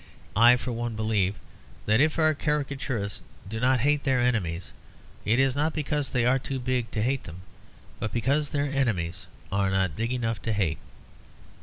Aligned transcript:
I, 0.35 0.55
for 0.57 0.71
one, 0.71 0.95
believe 0.95 1.35
that 1.85 2.01
if 2.01 2.17
our 2.17 2.33
caricaturists 2.33 3.21
do 3.47 3.59
not 3.59 3.81
hate 3.81 4.03
their 4.03 4.19
enemies, 4.19 4.73
it 5.25 5.37
is 5.37 5.55
not 5.55 5.73
because 5.75 6.09
they 6.09 6.25
are 6.25 6.39
too 6.39 6.59
big 6.59 6.89
to 6.89 7.03
hate 7.03 7.25
them, 7.25 7.41
but 7.99 8.11
because 8.11 8.49
their 8.49 8.65
enemies 8.65 9.27
are 9.51 9.69
not 9.69 9.95
big 9.95 10.11
enough 10.11 10.41
to 10.41 10.53
hate. 10.53 10.79